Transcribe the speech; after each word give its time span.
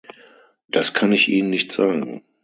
Das 0.67 0.95
kann 0.95 1.11
ich 1.11 1.27
ihnen 1.29 1.51
nicht 1.51 1.71
sagen. 1.71 2.23